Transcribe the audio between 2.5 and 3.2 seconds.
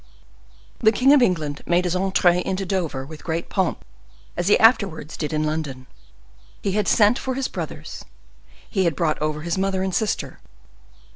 Dover